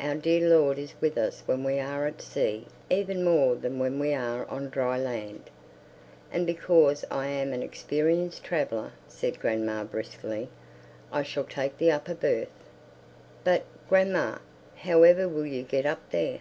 Our 0.00 0.16
dear 0.16 0.48
Lord 0.50 0.80
is 0.80 0.94
with 1.00 1.16
us 1.16 1.44
when 1.46 1.62
we 1.62 1.78
are 1.78 2.04
at 2.04 2.20
sea 2.20 2.66
even 2.90 3.22
more 3.22 3.54
than 3.54 3.78
when 3.78 4.00
we 4.00 4.12
are 4.12 4.44
on 4.46 4.68
dry 4.68 4.98
land. 4.98 5.48
And 6.32 6.44
because 6.44 7.04
I 7.08 7.28
am 7.28 7.52
an 7.52 7.62
experienced 7.62 8.42
traveller," 8.42 8.90
said 9.06 9.38
grandma 9.38 9.84
briskly, 9.84 10.48
"I 11.12 11.22
shall 11.22 11.44
take 11.44 11.78
the 11.78 11.92
upper 11.92 12.14
berth." 12.16 12.50
"But, 13.44 13.62
grandma, 13.88 14.38
however 14.74 15.28
will 15.28 15.46
you 15.46 15.62
get 15.62 15.86
up 15.86 16.00
there?" 16.10 16.40